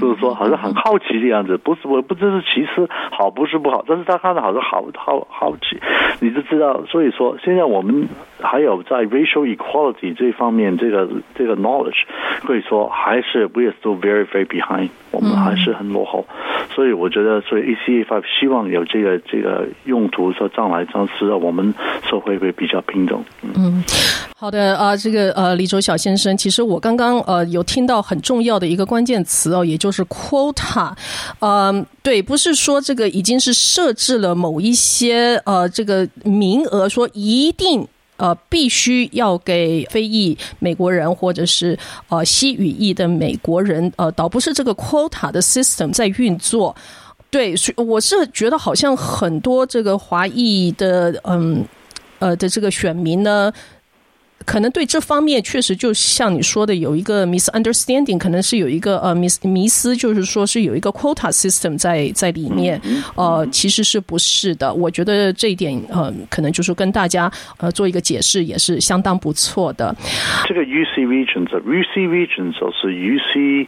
[0.00, 1.56] 就是说好像很好奇的样子。
[1.56, 5.80] 不是，我不知是其实好不是不好，但是他看到好像好好好奇，
[6.20, 6.84] 你就知道。
[6.86, 8.08] 所以说，现在我们
[8.42, 12.04] 还有在 racial equality 这方面，这个这个 knowledge
[12.44, 16.24] 可以说还是 we are still very very behind，我们还是很落后。
[16.74, 21.74] 所以我觉得，所以 ACA five 希望有这个这个用途，说将来将使我们
[22.08, 23.22] 社会会比较平等。
[23.42, 23.82] 嗯。
[24.36, 30.94] 好的啊，这个呃，李周小先生，其实我刚刚呃有听到很重要的一个关键词哦，也就是 quota，
[31.40, 37.86] 嗯、呃，对，不是说这个已经是设置了某一些呃这个名额，说一定
[38.20, 41.76] 呃必须要给非裔美国人或者是
[42.08, 46.76] 呃西语裔的美国人，呃，倒不是这个 quota 的 system 在运作，
[47.30, 51.64] 对，所以我是觉得好像很多这个华裔的嗯
[52.18, 53.50] 呃的这个选民呢。
[54.46, 62.80] 可能对这方面确实就像你说的有一个 misunderstanding，可能是有一个呃迷迷思，就是说是有一个 quota system 在在里面，
[63.14, 64.72] 呃，其实是不是的？
[64.72, 69.94] 我觉得这一点呃，可能就是跟大家呃做一个解释，也是相当不错的。
[70.46, 73.66] 这个 UC regions，UC regions 就是 UC，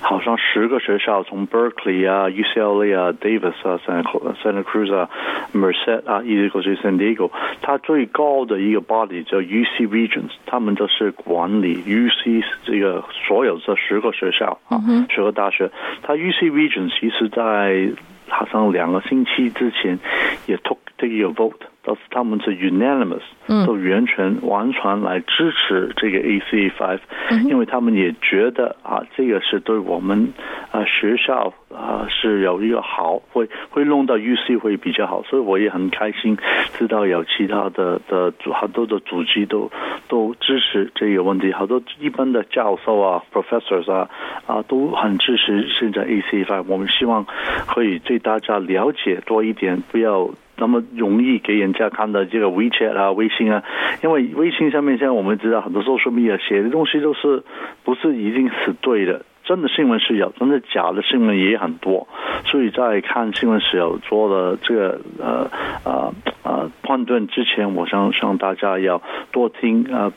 [0.00, 5.08] 好像十个学校，从 Berkeley 啊、UCLA 啊、Davis 啊、Santa Santa Cruz 啊、
[5.54, 7.30] Merced 啊，一直过去 San Diego，
[7.60, 10.30] 它最高的一个 body 叫 UC regions。
[10.46, 14.80] 他们就是管理 UC 这个所有这十个学校啊，
[15.10, 15.70] 十个大学。
[16.02, 17.90] 它 UC Region 其实在
[18.28, 19.98] 好像两个星期之前
[20.46, 21.69] 也 took take a vote。
[21.82, 23.22] 都是他们是 unanimous，
[23.66, 27.00] 都完全完全来支持这个 ACE five，
[27.48, 30.32] 因为他们也觉得啊，这个是对我们
[30.70, 36.36] 啊学校啊是有一个好，会会弄到 UC 会比较好，所以我也很开心
[36.74, 39.70] 知道有其他的的好多的组织都
[40.06, 44.10] 都支持这个问题，好多一般的教授啊 professors 啊
[44.46, 47.24] 啊都很支持现在 ACE five，我们希望
[47.66, 50.28] 可以对大家了解多一点，不要。
[50.60, 53.64] 那么容易给人家看到这个 WeChat 啊、微信啊，
[54.04, 57.42] 因为微信上面现在我们知道很多 social media 写的东西都是
[57.82, 62.06] 不是一定是对的，真的新闻是有，真的假的新闻也很多，
[62.44, 65.50] 所以在看新闻时候做了这个呃
[65.84, 66.12] 呃
[66.44, 69.00] 呃判断之前，我想向大家要
[69.32, 70.12] 多听呃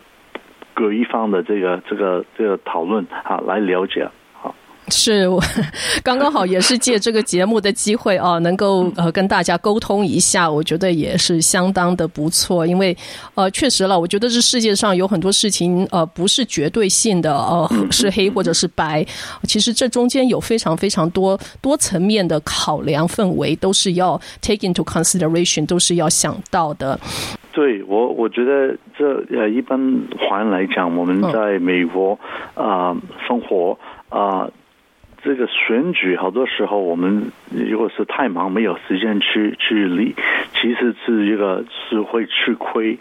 [0.73, 4.09] 各一方的这个这个这个讨论啊，来了解。
[4.89, 5.41] 是我
[6.03, 12.67] 刚刚好也是借这个节目的机会啊，能够呃跟大家沟通一下，我觉得也是相当的不错。
[12.67, 12.95] 因为
[13.33, 19.05] 呃确实了，我觉得这世界上有很多事情呃不是绝对性的，呃是黑或者是白，
[19.43, 26.99] 其实这中间有非常非常多多层面的考量氛围，都是要 take into consideration，都是要想到的。
[27.53, 29.79] 对我我觉得这呃一般
[30.19, 32.19] 华人来讲，我们在美国
[32.53, 33.77] 啊、呃、生活
[34.09, 34.41] 啊。
[34.41, 34.51] 呃
[35.23, 40.15] 这个选举好多时候，我们如果是太忙，没有时间去去理，
[40.53, 42.97] 其实是一个是会吃亏。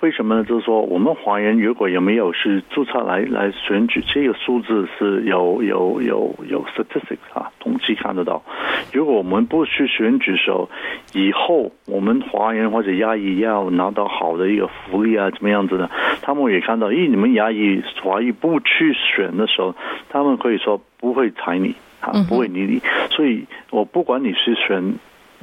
[0.00, 0.44] 为什么呢？
[0.44, 8.42] 就是说，我们华人如果有没有是注册来来选举，这个数字是有有有有 statistics 啊，统计看得到。
[8.92, 10.68] 如果我们不去选举的时候，
[11.14, 15.90] 以后我们华人或者亚裔要拿到好的一个福利啊，怎么样子的？
[16.22, 19.74] 他们也看到，咦，你们亚裔华裔不去选的时候，
[20.08, 20.80] 他们可以说。
[21.04, 21.74] 不会睬你
[22.12, 24.94] 啊，不会理你，所以我不管你是选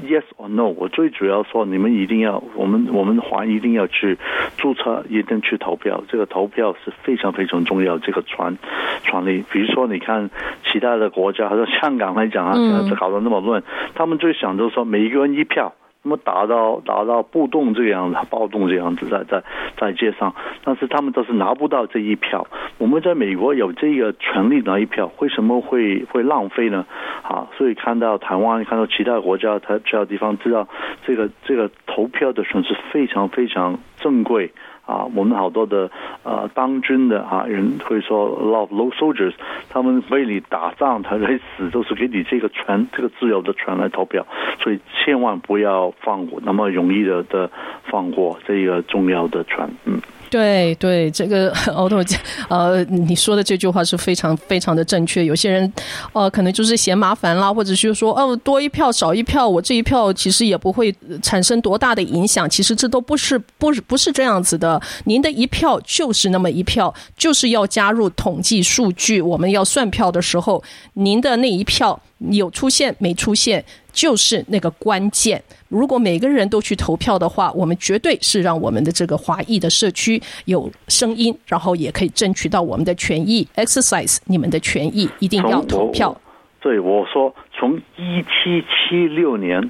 [0.03, 4.17] yes or no，我最主要说你们一定要，我们我们还一定要去
[4.57, 6.03] 注册，一定去投票。
[6.07, 8.57] 这个投票是非常非常重要，这个传
[9.03, 9.43] 传力。
[9.51, 10.29] 比如说，你看
[10.71, 12.53] 其他的国家，好像香港来讲啊，
[12.89, 13.61] 这搞得那么乱，
[13.93, 15.73] 他们最想就是说每一个人一票。
[16.03, 19.43] 那么打到打到暴动这样子，暴动这样子在在
[19.77, 20.33] 在街上，
[20.63, 22.47] 但是他们都是拿不到这一票。
[22.77, 26.85] 我们在美国有这个权利拿一票，为什么会会浪费呢？
[27.21, 30.67] 啊，所以看到台湾，看到其他国家，他其他地方知道
[31.05, 34.51] 这个这个投票的程序非常非常珍贵。
[34.85, 35.89] 啊，我们好多的
[36.23, 39.33] 呃当军的啊人会说 love low soldiers，
[39.69, 44.25] 他们为你打仗，他来死，都是给你这个权，这个自由的权来投票，
[44.59, 47.49] 所以千万不要放过那么容易的的
[47.83, 50.01] 放过这个重要的权，嗯。
[50.31, 52.17] 对对，这个 Otto，
[52.47, 55.25] 呃，你说的这句话是非常非常的正确。
[55.25, 55.71] 有些人，
[56.13, 62.49] 呃，可能就是嫌麻烦啦，或者是说，哦，多一票少一票，我这一票其实也不会产生多大的影响。
[62.49, 64.81] 其实这都不是不是不是这样子的。
[65.03, 69.21] 您的一票就是那么一票，就是要加入统计数据。
[69.21, 70.63] 我们要算票的时候，
[70.93, 71.99] 您的那一票
[72.29, 75.41] 有出现没出现，就是那个关键。
[75.69, 86.15] 如果每个人都去投票的话，我们绝对是让我们的这个华裔的社区有声音，然后也可以争取到我们的权益，exercise 你们的权益，一定要投票。
[86.59, 89.69] 对，我说从一七七六年。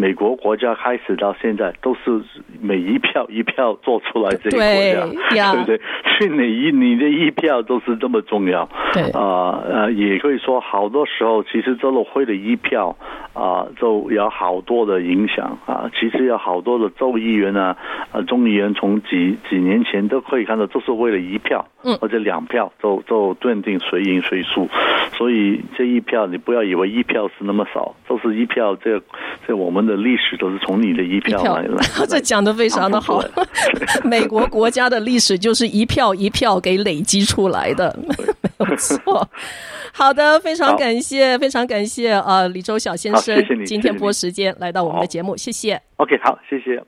[0.00, 2.22] 美国国家开始到现在都是
[2.60, 4.64] 每一票一票做出来这个国
[5.34, 5.80] 家，对，对不对？
[6.16, 8.68] 所以你一你的一票都是这么重要。
[8.92, 12.96] 对啊呃，也可以说好多时候其实州议会的一票
[13.34, 15.90] 啊，就有好多的影响啊。
[15.98, 17.76] 其实有好多的州议员啊，
[18.12, 21.66] 呃，众议员从几几年前都可以看到，就是为了一票，
[22.00, 24.68] 或者两票就就断定谁赢谁输。
[25.16, 29.02] 所以这一票你不要以为一票是那么少，都是一票这
[29.44, 29.87] 这我们。
[29.88, 33.22] 的历史都是从你的一票来的， 这讲的非常的好。
[34.04, 37.98] 美国国家的历史就是一票一票给累积出来的，
[38.58, 39.26] 没有错。
[39.92, 45.80] 好的，非常感谢，非常感谢啊，李周晓先生，谢谢你，今天播时间来到我们的节目，谢谢。
[45.96, 46.80] OK，好，谢谢。